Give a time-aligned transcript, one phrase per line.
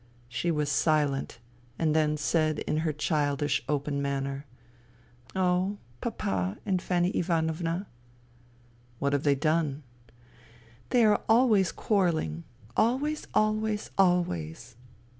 [0.27, 1.37] She was silent,
[1.77, 4.47] and then said in her childish open manner,"
[5.35, 7.85] Oh, Papa and Fanny Ivanovna."''
[8.97, 9.83] What have they done?"
[10.53, 12.45] *' They are always quarrelling,
[12.75, 14.75] always, always, always."